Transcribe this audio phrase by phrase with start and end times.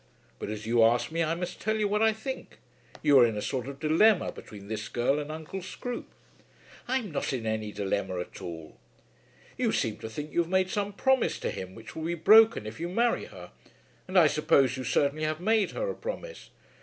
[0.39, 2.57] But as you ask me I must tell you what I think.
[3.03, 6.09] You are in a sort of dilemma between this girl and Uncle Scroope."
[6.87, 8.79] "I'm not in any dilemma at all."
[9.59, 12.65] "You seem to think you have made some promise to him which will be broken
[12.65, 13.51] if you marry her;
[14.07, 16.49] and I suppose you certainly have made her a promise."